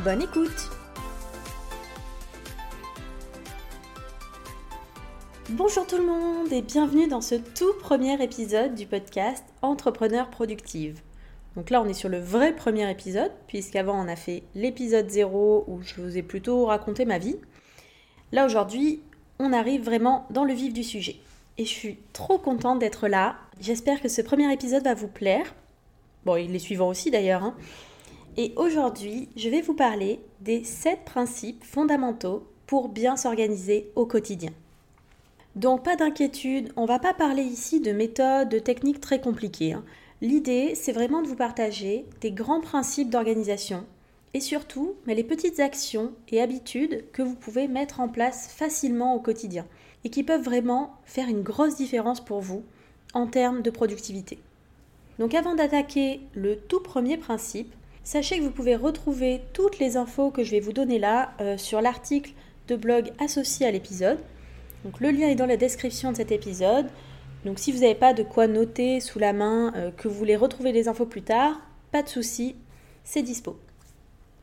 [0.00, 0.70] Bonne écoute
[5.50, 11.00] Bonjour tout le monde et bienvenue dans ce tout premier épisode du podcast Entrepreneur Productive.
[11.54, 15.66] Donc là on est sur le vrai premier épisode, puisqu'avant on a fait l'épisode 0
[15.68, 17.36] où je vous ai plutôt raconté ma vie.
[18.32, 19.02] Là aujourd'hui
[19.38, 21.16] on arrive vraiment dans le vif du sujet.
[21.58, 23.36] Et je suis trop contente d'être là.
[23.60, 25.54] J'espère que ce premier épisode va vous plaire.
[26.24, 27.44] Bon, il est suivant aussi d'ailleurs.
[27.44, 27.54] Hein.
[28.38, 34.50] Et aujourd'hui, je vais vous parler des 7 principes fondamentaux pour bien s'organiser au quotidien.
[35.54, 39.74] Donc pas d'inquiétude, on va pas parler ici de méthodes, de techniques très compliquées.
[39.74, 39.84] Hein.
[40.22, 43.84] L'idée, c'est vraiment de vous partager des grands principes d'organisation
[44.32, 49.14] et surtout mais les petites actions et habitudes que vous pouvez mettre en place facilement
[49.14, 49.66] au quotidien
[50.04, 52.64] et qui peuvent vraiment faire une grosse différence pour vous
[53.12, 54.38] en termes de productivité.
[55.18, 57.74] Donc avant d'attaquer le tout premier principe,
[58.04, 61.56] sachez que vous pouvez retrouver toutes les infos que je vais vous donner là euh,
[61.56, 62.32] sur l'article
[62.68, 64.18] de blog associé à l'épisode.
[64.84, 66.86] Donc le lien est dans la description de cet épisode.
[67.44, 70.36] Donc si vous n'avez pas de quoi noter sous la main, euh, que vous voulez
[70.36, 71.60] retrouver les infos plus tard,
[71.90, 72.56] pas de souci,
[73.04, 73.58] c'est dispo.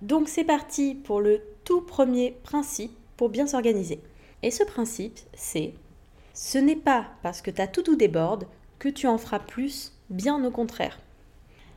[0.02, 4.02] Donc c'est parti pour le tout premier principe pour bien s'organiser.
[4.43, 5.73] Et ce principe, c'est
[6.33, 8.45] ce n'est pas parce que ta tout déborde
[8.80, 10.97] que tu en feras plus bien au contraire.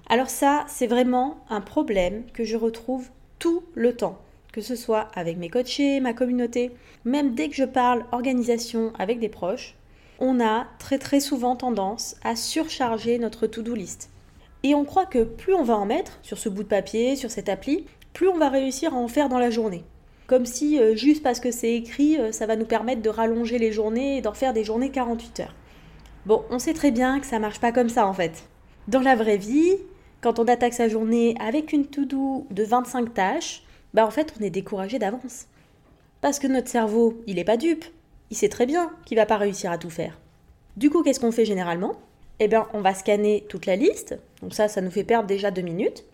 [0.09, 4.19] Alors ça, c'est vraiment un problème que je retrouve tout le temps,
[4.53, 6.73] que ce soit avec mes coachés, ma communauté,
[7.05, 9.75] même dès que je parle organisation avec des proches,
[10.19, 14.11] on a très très souvent tendance à surcharger notre to-do list.
[14.63, 17.31] Et on croit que plus on va en mettre sur ce bout de papier, sur
[17.31, 19.85] cette appli, plus on va réussir à en faire dans la journée.
[20.29, 23.59] Comme si euh, juste parce que c'est écrit, euh, ça va nous permettre de rallonger
[23.59, 25.55] les journées et d'en faire des journées 48 heures.
[26.27, 28.45] Bon, on sait très bien que ça marche pas comme ça en fait.
[28.87, 29.77] Dans la vraie vie,
[30.23, 34.45] quand on attaque sa journée avec une to-do de 25 tâches, bah en fait on
[34.45, 35.47] est découragé d'avance.
[36.21, 37.85] Parce que notre cerveau, il est pas dupe.
[38.31, 40.19] Il sait très bien qu'il va pas réussir à tout faire.
[40.77, 41.97] Du coup, qu'est-ce qu'on fait généralement?
[42.39, 44.17] Eh bien, on va scanner toute la liste.
[44.41, 46.05] Donc ça, ça nous fait perdre déjà deux minutes.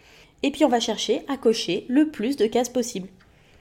[0.42, 3.08] Et puis on va chercher à cocher le plus de cases possible.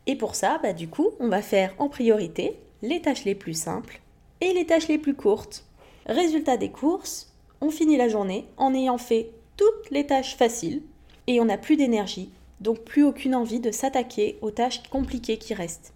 [0.05, 3.53] Et pour ça, bah, du coup, on va faire en priorité les tâches les plus
[3.53, 3.99] simples
[4.39, 5.65] et les tâches les plus courtes.
[6.05, 10.83] Résultat des courses, on finit la journée en ayant fait toutes les tâches faciles
[11.25, 12.29] et on n'a plus d'énergie,
[12.61, 15.93] donc plus aucune envie de s'attaquer aux tâches compliquées qui restent.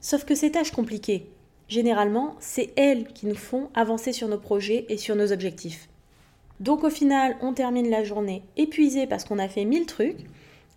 [0.00, 1.30] Sauf que ces tâches compliquées,
[1.68, 5.88] généralement, c'est elles qui nous font avancer sur nos projets et sur nos objectifs.
[6.60, 10.26] Donc au final, on termine la journée épuisé parce qu'on a fait mille trucs,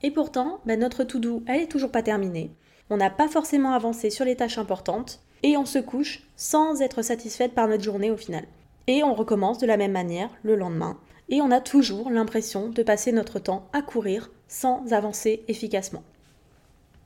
[0.04, 2.52] et pourtant, bah, notre to-do, elle est toujours pas terminée.
[2.90, 7.02] On n'a pas forcément avancé sur les tâches importantes, et on se couche sans être
[7.02, 8.46] satisfaite par notre journée au final.
[8.88, 10.98] Et on recommence de la même manière le lendemain.
[11.30, 16.04] Et on a toujours l'impression de passer notre temps à courir sans avancer efficacement.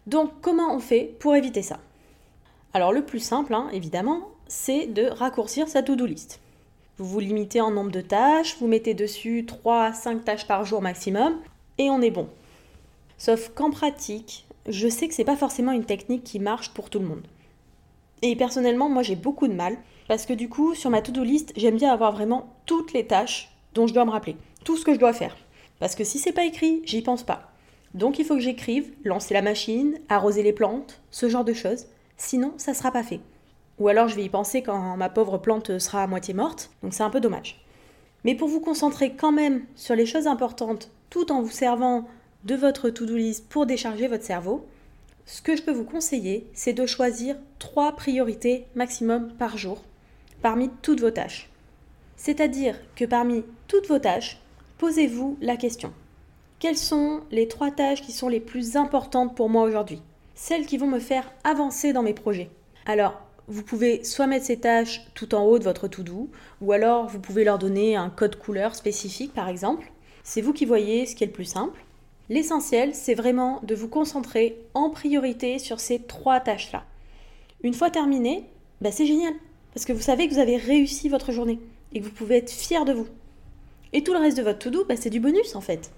[0.08, 1.80] Donc comment on fait pour éviter ça?
[2.74, 6.40] Alors le plus simple, hein, évidemment, c'est de raccourcir sa to-do list.
[6.98, 10.66] Vous vous limitez en nombre de tâches, vous mettez dessus 3 à 5 tâches par
[10.66, 11.40] jour maximum,
[11.78, 12.28] et on est bon.
[13.18, 17.00] Sauf qu'en pratique, je sais que c'est pas forcément une technique qui marche pour tout
[17.00, 17.26] le monde.
[18.22, 19.78] Et personnellement, moi j'ai beaucoup de mal
[20.08, 23.52] parce que du coup, sur ma to-do list, j'aime bien avoir vraiment toutes les tâches
[23.74, 25.36] dont je dois me rappeler, tout ce que je dois faire.
[25.80, 27.52] Parce que si c'est pas écrit, j'y pense pas.
[27.94, 31.88] Donc il faut que j'écrive, lancer la machine, arroser les plantes, ce genre de choses.
[32.18, 33.20] Sinon, ça sera pas fait.
[33.80, 36.94] Ou alors je vais y penser quand ma pauvre plante sera à moitié morte, donc
[36.94, 37.66] c'est un peu dommage.
[38.24, 42.08] Mais pour vous concentrer quand même sur les choses importantes, tout en vous servant
[42.44, 44.66] de votre to-do list pour décharger votre cerveau,
[45.26, 49.82] ce que je peux vous conseiller, c'est de choisir trois priorités maximum par jour
[50.42, 51.50] parmi toutes vos tâches.
[52.24, 54.40] C'est-à-dire que parmi toutes vos tâches,
[54.78, 55.92] posez-vous la question.
[56.60, 60.04] Quelles sont les trois tâches qui sont les plus importantes pour moi aujourd'hui?
[60.36, 62.52] Celles qui vont me faire avancer dans mes projets.
[62.86, 66.30] Alors, vous pouvez soit mettre ces tâches tout en haut de votre to-do,
[66.62, 69.92] ou alors vous pouvez leur donner un code couleur spécifique par exemple.
[70.24, 71.84] C'est vous qui voyez ce qui est le plus simple.
[72.30, 76.84] L'essentiel, c'est vraiment de vous concentrer en priorité sur ces trois tâches-là.
[77.64, 78.46] Une fois terminé,
[78.80, 79.34] bah c'est génial,
[79.74, 81.60] parce que vous savez que vous avez réussi votre journée
[81.94, 83.08] et que vous pouvez être fier de vous.
[83.94, 85.92] Et tout le reste de votre to-do, bah, c'est du bonus en fait.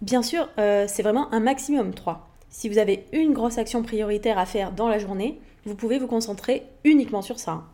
[0.00, 2.28] Bien sûr, euh, c'est vraiment un maximum 3.
[2.50, 6.06] Si vous avez une grosse action prioritaire à faire dans la journée, vous pouvez vous
[6.06, 7.64] concentrer uniquement sur ça.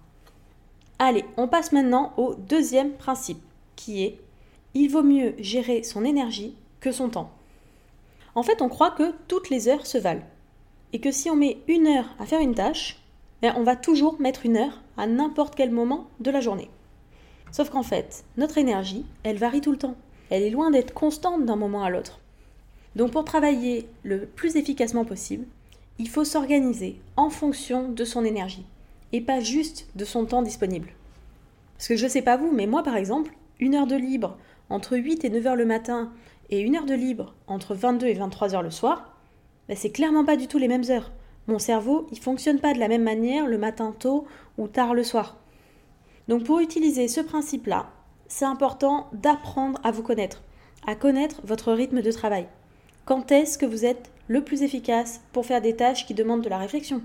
[0.99, 3.43] Allez, on passe maintenant au deuxième principe,
[3.77, 4.19] qui est
[4.75, 7.31] il vaut mieux gérer son énergie que son temps.
[8.35, 10.27] En fait, on croit que toutes les heures se valent.
[10.93, 13.01] Et que si on met une heure à faire une tâche,
[13.43, 16.71] ben, on va toujours mettre une heure à n'importe quel moment de la journée.
[17.51, 19.97] Sauf qu'en fait, notre énergie, elle varie tout le temps.
[20.31, 22.21] Elle est loin d'être constante d'un moment à l'autre.
[22.97, 25.47] Donc pour travailler le plus efficacement possible,
[25.99, 28.67] il faut s'organiser en fonction de son énergie
[29.13, 30.91] et pas juste de son temps disponible.
[31.77, 34.37] Parce que je ne sais pas vous, mais moi par exemple, une heure de libre
[34.71, 36.13] entre 8 et 9 heures le matin
[36.51, 39.15] et une heure de libre entre 22 et 23 heures le soir,
[39.69, 41.11] ben, c'est clairement pas du tout les mêmes heures.
[41.47, 44.27] Mon cerveau, il fonctionne pas de la même manière le matin tôt
[44.59, 45.38] ou tard le soir.
[46.29, 47.91] Donc pour utiliser ce principe-là,
[48.29, 50.43] c'est important d'apprendre à vous connaître,
[50.87, 52.47] à connaître votre rythme de travail.
[53.07, 56.51] Quand est-ce que vous êtes le plus efficace pour faire des tâches qui demandent de
[56.51, 57.01] la réflexion?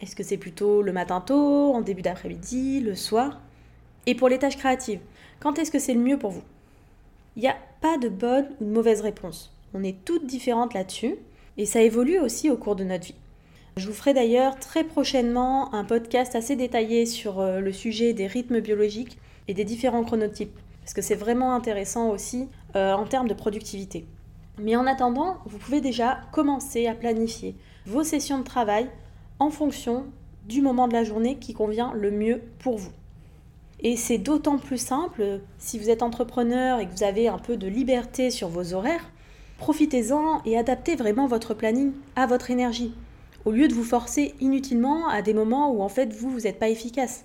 [0.00, 3.40] Est-ce que c'est plutôt le matin tôt, en début d'après-midi, le soir?
[4.06, 5.00] Et pour les tâches créatives,
[5.40, 6.44] quand est-ce que c'est le mieux pour vous?
[7.36, 9.52] Il n'y a pas de bonne ou de mauvaise réponse.
[9.74, 11.16] On est toutes différentes là-dessus
[11.56, 13.14] et ça évolue aussi au cours de notre vie.
[13.76, 18.26] Je vous ferai d'ailleurs très prochainement un podcast assez détaillé sur euh, le sujet des
[18.26, 23.28] rythmes biologiques et des différents chronotypes, parce que c'est vraiment intéressant aussi euh, en termes
[23.28, 24.06] de productivité.
[24.58, 27.54] Mais en attendant, vous pouvez déjà commencer à planifier
[27.86, 28.90] vos sessions de travail
[29.38, 30.06] en fonction
[30.46, 32.92] du moment de la journée qui convient le mieux pour vous.
[33.82, 37.56] Et c'est d'autant plus simple si vous êtes entrepreneur et que vous avez un peu
[37.56, 39.10] de liberté sur vos horaires.
[39.58, 42.92] Profitez-en et adaptez vraiment votre planning à votre énergie
[43.44, 46.58] au lieu de vous forcer inutilement à des moments où en fait vous, vous n'êtes
[46.58, 47.24] pas efficace.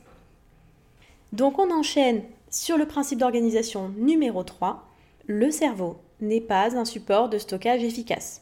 [1.33, 4.87] Donc on enchaîne sur le principe d'organisation numéro 3.
[5.27, 8.41] Le cerveau n'est pas un support de stockage efficace.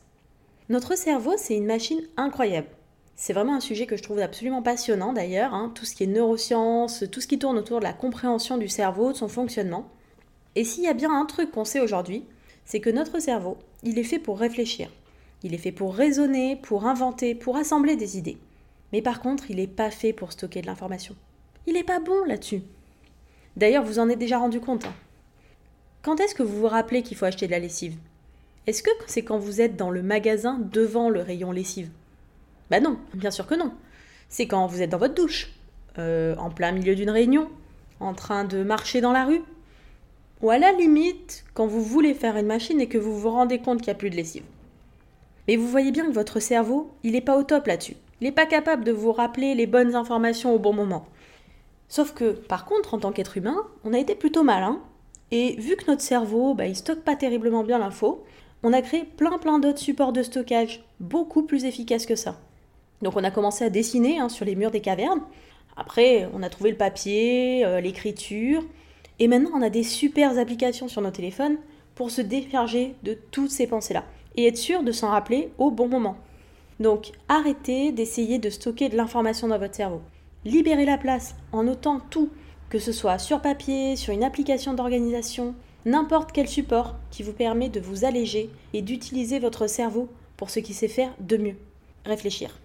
[0.69, 2.67] Notre cerveau, c'est une machine incroyable.
[3.15, 6.07] C'est vraiment un sujet que je trouve absolument passionnant d'ailleurs, hein, tout ce qui est
[6.07, 9.87] neurosciences, tout ce qui tourne autour de la compréhension du cerveau, de son fonctionnement.
[10.55, 12.25] Et s'il y a bien un truc qu'on sait aujourd'hui,
[12.65, 14.89] c'est que notre cerveau, il est fait pour réfléchir.
[15.43, 18.37] Il est fait pour raisonner, pour inventer, pour assembler des idées.
[18.91, 21.15] Mais par contre, il n'est pas fait pour stocker de l'information.
[21.67, 22.61] Il n'est pas bon là-dessus.
[23.57, 24.85] D'ailleurs, vous en êtes déjà rendu compte.
[24.85, 24.93] Hein.
[26.01, 27.95] Quand est-ce que vous vous rappelez qu'il faut acheter de la lessive?
[28.67, 31.89] Est-ce que c'est quand vous êtes dans le magasin devant le rayon lessive?
[32.69, 33.73] Bah non, bien sûr que non.
[34.29, 35.51] C'est quand vous êtes dans votre douche,
[35.97, 37.49] euh, en plein milieu d'une réunion,
[37.99, 39.41] en train de marcher dans la rue,
[40.41, 43.59] ou à la limite quand vous voulez faire une machine et que vous vous rendez
[43.59, 44.43] compte qu'il n'y a plus de lessive.
[45.47, 47.97] Mais vous voyez bien que votre cerveau, il n'est pas au top là-dessus.
[48.21, 51.05] Il n'est pas capable de vous rappeler les bonnes informations au bon moment.
[51.89, 54.81] Sauf que, par contre, en tant qu'être humain, on a été plutôt malin.
[55.31, 58.23] Et vu que notre cerveau, bah, il stocke pas terriblement bien l'info,
[58.63, 62.39] on a créé plein plein d'autres supports de stockage beaucoup plus efficaces que ça.
[63.01, 65.21] Donc on a commencé à dessiner hein, sur les murs des cavernes.
[65.75, 68.63] Après, on a trouvé le papier, euh, l'écriture.
[69.19, 71.57] Et maintenant, on a des super applications sur nos téléphones
[71.95, 75.87] pour se décharger de toutes ces pensées-là et être sûr de s'en rappeler au bon
[75.87, 76.17] moment.
[76.79, 80.01] Donc arrêtez d'essayer de stocker de l'information dans votre cerveau.
[80.45, 82.29] Libérez la place en notant tout,
[82.69, 87.69] que ce soit sur papier, sur une application d'organisation, n'importe quel support qui vous permet
[87.69, 91.55] de vous alléger et d'utiliser votre cerveau pour ce qu'il sait faire de mieux,
[92.05, 92.59] réfléchir.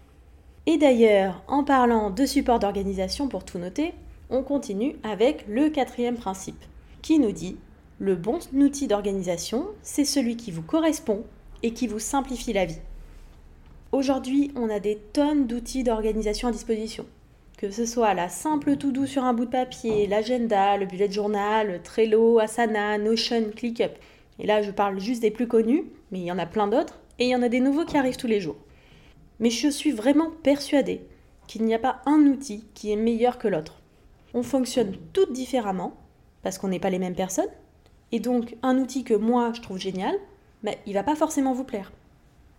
[0.66, 3.94] Et d'ailleurs, en parlant de support d'organisation pour tout noter,
[4.30, 6.62] on continue avec le quatrième principe,
[7.00, 7.56] qui nous dit
[8.00, 11.25] le bon outil d'organisation, c'est celui qui vous correspond
[11.62, 12.78] et qui vous simplifie la vie.
[13.90, 17.06] Aujourd'hui, on a des tonnes d'outils d'organisation à disposition.
[17.56, 21.10] Que ce soit la simple to doux sur un bout de papier, l'agenda, le bullet
[21.10, 23.92] journal, Trello, Asana, Notion, ClickUp.
[24.38, 27.00] Et là, je parle juste des plus connus, mais il y en a plein d'autres,
[27.18, 28.56] et il y en a des nouveaux qui arrivent tous les jours.
[29.40, 31.00] Mais je suis vraiment persuadée
[31.46, 33.80] qu'il n'y a pas un outil qui est meilleur que l'autre.
[34.34, 35.94] On fonctionne toutes différemment,
[36.42, 37.50] parce qu'on n'est pas les mêmes personnes,
[38.12, 40.14] et donc un outil que moi je trouve génial,
[40.62, 41.92] mais il va pas forcément vous plaire.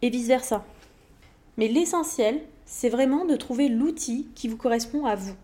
[0.02, 0.66] Et vice-versa.
[1.58, 5.36] Mais l'essentiel, c'est vraiment de trouver l'outil qui vous correspond à vous.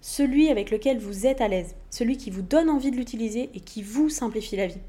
[0.00, 3.60] Celui avec lequel vous êtes à l'aise, celui qui vous donne envie de l'utiliser et
[3.60, 4.80] qui vous simplifie la vie.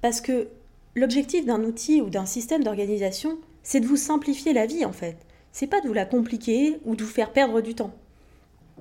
[0.00, 0.48] Parce que
[0.96, 5.16] l'objectif d'un outil ou d'un système d'organisation, c'est de vous simplifier la vie en fait.
[5.52, 7.92] C'est pas de vous la compliquer ou de vous faire perdre du temps.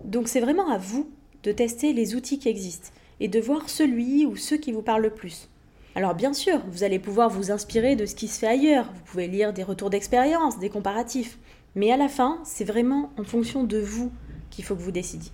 [0.03, 1.09] Donc c'est vraiment à vous
[1.43, 5.03] de tester les outils qui existent et de voir celui ou ceux qui vous parlent
[5.03, 5.50] le plus.
[5.96, 9.01] Alors bien sûr, vous allez pouvoir vous inspirer de ce qui se fait ailleurs, vous
[9.05, 11.38] pouvez lire des retours d'expérience, des comparatifs,
[11.75, 14.12] mais à la fin, c'est vraiment en fonction de vous
[14.50, 15.31] qu'il faut que vous décidiez.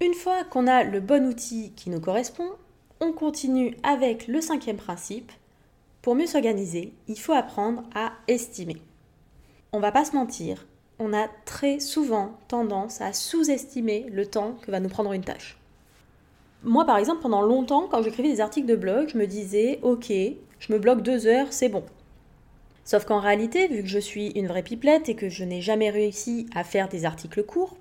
[0.00, 2.50] Une fois qu'on a le bon outil qui nous correspond,
[3.00, 5.32] on continue avec le cinquième principe.
[6.02, 8.76] Pour mieux s'organiser, il faut apprendre à estimer.
[9.72, 10.66] on va pas se mentir,
[10.98, 15.58] on a très souvent tendance à sous-estimer le temps que va nous prendre une tâche.
[16.64, 20.10] Moi, par exemple, pendant longtemps, quand j'écrivais des articles de blog, je me disais, ok,
[20.10, 21.84] je me bloque deux heures, c'est bon.
[22.84, 25.90] Sauf qu'en réalité, vu que je suis une vraie pipelette et que je n'ai jamais
[25.90, 27.76] réussi à faire des articles courts,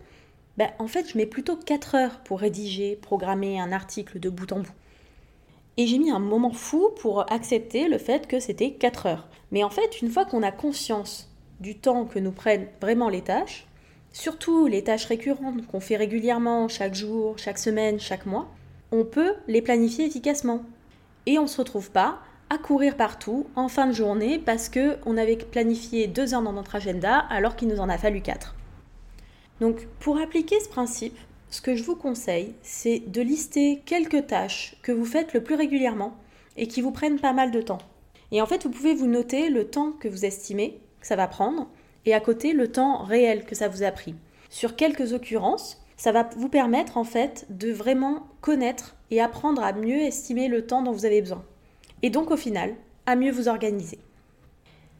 [0.57, 4.51] ben, en fait, je mets plutôt 4 heures pour rédiger, programmer un article de bout
[4.51, 4.73] en bout.
[5.77, 9.29] Et j'ai mis un moment fou pour accepter le fait que c'était 4 heures.
[9.51, 13.21] Mais en fait, une fois qu'on a conscience du temps que nous prennent vraiment les
[13.21, 13.65] tâches,
[14.11, 18.49] surtout les tâches récurrentes qu'on fait régulièrement chaque jour, chaque semaine, chaque mois,
[18.93, 20.63] on peut les planifier efficacement.
[21.25, 22.19] Et on ne se retrouve pas
[22.51, 26.75] à courir partout en fin de journée parce qu'on avait planifié deux heures dans notre
[26.75, 28.55] agenda alors qu'il nous en a fallu quatre.
[29.59, 31.17] Donc pour appliquer ce principe,
[31.49, 35.55] ce que je vous conseille, c'est de lister quelques tâches que vous faites le plus
[35.55, 36.15] régulièrement
[36.55, 37.79] et qui vous prennent pas mal de temps.
[38.31, 41.27] Et en fait, vous pouvez vous noter le temps que vous estimez que ça va
[41.27, 41.67] prendre
[42.05, 44.13] et à côté le temps réel que ça vous a pris.
[44.51, 49.73] Sur quelques occurrences, ça va vous permettre en fait de vraiment connaître et apprendre à
[49.73, 51.43] mieux estimer le temps dont vous avez besoin.
[52.01, 53.99] Et donc au final, à mieux vous organiser.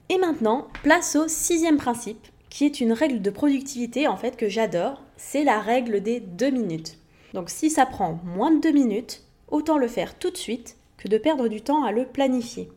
[0.10, 4.50] Et maintenant, place au sixième principe, qui est une règle de productivité en fait que
[4.50, 6.98] j'adore, c'est la règle des deux minutes.
[7.34, 11.08] Donc si ça prend moins de deux minutes, autant le faire tout de suite que
[11.08, 12.70] de perdre du temps à le planifier.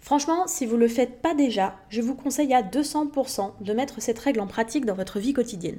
[0.00, 4.02] Franchement, si vous ne le faites pas déjà, je vous conseille à 200% de mettre
[4.02, 5.78] cette règle en pratique dans votre vie quotidienne.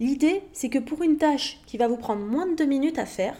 [0.00, 3.04] L'idée, c'est que pour une tâche qui va vous prendre moins de deux minutes à
[3.04, 3.36] faire,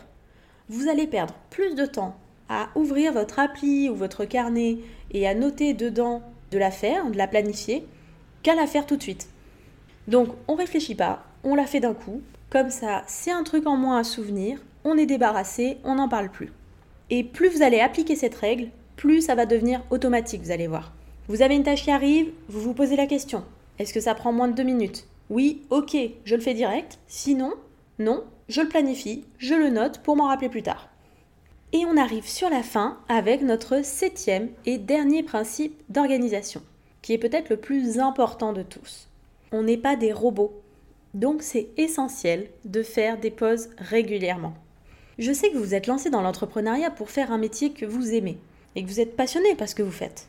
[0.69, 2.15] vous allez perdre plus de temps
[2.51, 4.77] à ouvrir votre appli ou votre carnet
[5.11, 7.87] et à noter dedans de la faire, de la planifier,
[8.43, 9.31] qu'à la faire tout de suite.
[10.07, 13.77] Donc on réfléchit pas, on la fait d'un coup, comme ça c'est un truc en
[13.77, 16.53] moins à souvenir, on est débarrassé, on n'en parle plus.
[17.09, 20.93] Et plus vous allez appliquer cette règle, plus ça va devenir automatique, vous allez voir.
[21.29, 23.45] Vous avez une tâche qui arrive, vous vous posez la question,
[23.79, 25.07] est-ce que ça prend moins de deux minutes?
[25.31, 27.55] Oui, ok, je le fais direct, sinon,
[27.99, 30.89] non, je le planifie, je le note pour m'en rappeler plus tard.
[31.73, 36.63] Et on arrive sur la fin avec notre septième et dernier principe d'organisation
[37.03, 39.09] qui est peut-être le plus important de tous.
[39.53, 40.61] On n'est pas des robots,
[41.15, 44.55] donc c'est essentiel de faire des pauses régulièrement.
[45.19, 48.39] Je sais que vous êtes lancé dans l'entrepreneuriat pour faire un métier que vous aimez
[48.75, 50.29] et que vous êtes passionné par ce que vous faites.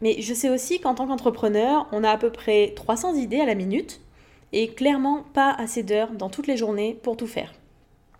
[0.00, 3.46] Mais je sais aussi qu'en tant qu'entrepreneur, on a à peu près 300 idées à
[3.46, 4.00] la minute
[4.52, 7.52] et clairement pas assez d'heures dans toutes les journées pour tout faire.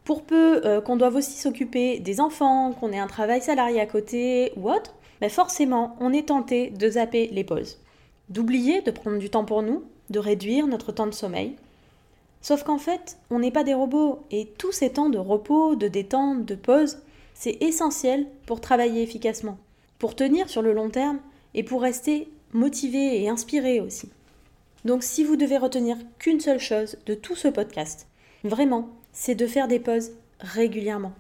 [0.05, 3.87] Pour peu euh, qu'on doive aussi s'occuper des enfants, qu'on ait un travail salarié à
[3.87, 7.79] côté ou autre, mais forcément on est tenté de zapper les pauses
[8.29, 11.57] d'oublier de prendre du temps pour nous, de réduire notre temps de sommeil.
[12.41, 15.89] Sauf qu'en fait, on n'est pas des robots et tous ces temps de repos, de
[15.89, 16.99] détente, de pause,
[17.35, 19.59] c'est essentiel pour travailler efficacement,
[19.99, 21.19] pour tenir sur le long terme
[21.55, 24.11] et pour rester motivé et inspiré aussi.
[24.85, 28.07] Donc si vous devez retenir qu'une seule chose de tout ce podcast,
[28.45, 31.13] vraiment, c'est de faire des pauses régulièrement.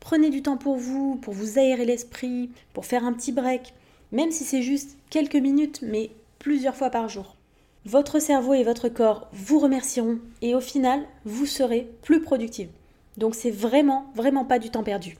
[0.00, 3.74] Prenez du temps pour vous, pour vous aérer l'esprit, pour faire un petit break,
[4.12, 7.36] même si c'est juste quelques minutes, mais plusieurs fois par jour.
[7.84, 12.68] Votre cerveau et votre corps vous remercieront et au final, vous serez plus productive.
[13.16, 15.16] Donc c'est vraiment, vraiment pas du temps perdu.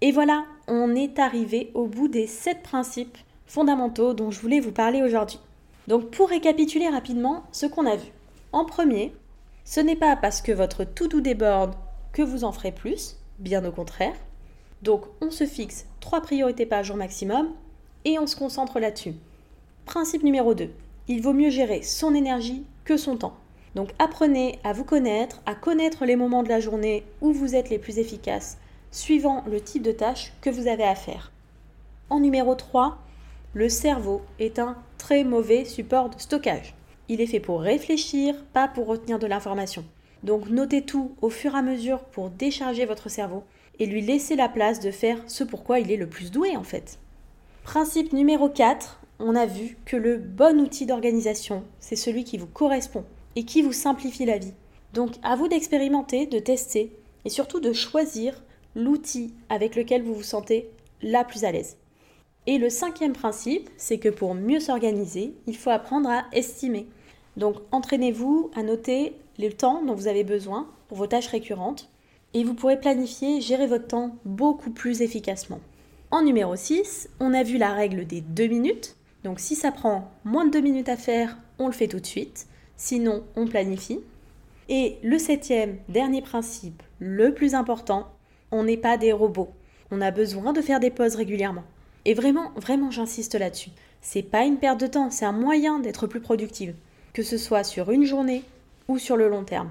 [0.00, 4.72] Et voilà, on est arrivé au bout des 7 principes fondamentaux dont je voulais vous
[4.72, 5.40] parler aujourd'hui.
[5.88, 8.12] Donc pour récapituler rapidement ce qu'on a vu.
[8.52, 9.14] En premier,
[9.64, 11.74] ce n'est pas parce que votre to-do déborde
[12.12, 14.14] que vous en ferez plus, bien au contraire.
[14.82, 17.48] Donc on se fixe 3 priorités par jour maximum
[18.04, 19.14] et on se concentre là-dessus.
[19.86, 20.70] Principe numéro 2.
[21.08, 23.38] Il vaut mieux gérer son énergie que son temps.
[23.74, 27.70] Donc apprenez à vous connaître, à connaître les moments de la journée où vous êtes
[27.70, 28.58] les plus efficaces,
[28.90, 31.32] suivant le type de tâche que vous avez à faire.
[32.10, 32.98] En numéro 3,
[33.54, 36.74] le cerveau est un très mauvais support de stockage.
[37.08, 39.84] Il est fait pour réfléchir, pas pour retenir de l'information.
[40.22, 43.44] Donc notez tout au fur et à mesure pour décharger votre cerveau
[43.78, 46.64] et lui laisser la place de faire ce pourquoi il est le plus doué en
[46.64, 46.98] fait.
[47.62, 52.46] Principe numéro 4, on a vu que le bon outil d'organisation, c'est celui qui vous
[52.46, 53.04] correspond
[53.36, 54.54] et qui vous simplifie la vie.
[54.92, 56.92] Donc à vous d'expérimenter, de tester
[57.24, 58.42] et surtout de choisir
[58.74, 60.68] l'outil avec lequel vous vous sentez
[61.00, 61.76] la plus à l'aise.
[62.48, 66.86] Et le cinquième principe, c'est que pour mieux s'organiser, il faut apprendre à estimer.
[67.36, 71.90] Donc entraînez-vous à noter le temps dont vous avez besoin pour vos tâches récurrentes
[72.32, 75.60] et vous pourrez planifier, gérer votre temps beaucoup plus efficacement.
[76.10, 78.96] En numéro 6, on a vu la règle des deux minutes.
[79.24, 82.06] Donc si ça prend moins de deux minutes à faire, on le fait tout de
[82.06, 82.46] suite.
[82.78, 84.00] Sinon, on planifie.
[84.70, 88.08] Et le septième, dernier principe, le plus important,
[88.50, 89.50] on n'est pas des robots.
[89.90, 91.64] On a besoin de faire des pauses régulièrement.
[92.08, 93.68] Et vraiment, vraiment, j'insiste là-dessus.
[94.00, 96.74] C'est pas une perte de temps, c'est un moyen d'être plus productive,
[97.12, 98.44] que ce soit sur une journée
[98.88, 99.70] ou sur le long terme.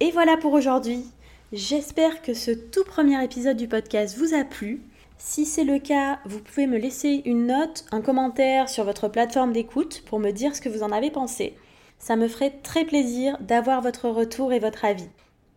[0.00, 1.04] Et voilà pour aujourd'hui.
[1.52, 4.82] J'espère que ce tout premier épisode du podcast vous a plu.
[5.16, 9.52] Si c'est le cas, vous pouvez me laisser une note, un commentaire sur votre plateforme
[9.52, 11.54] d'écoute pour me dire ce que vous en avez pensé.
[12.00, 15.08] Ça me ferait très plaisir d'avoir votre retour et votre avis.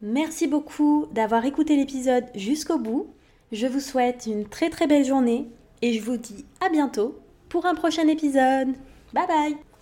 [0.03, 3.07] Merci beaucoup d'avoir écouté l'épisode jusqu'au bout.
[3.51, 5.47] Je vous souhaite une très très belle journée
[5.83, 8.69] et je vous dis à bientôt pour un prochain épisode.
[9.13, 9.72] Bye bye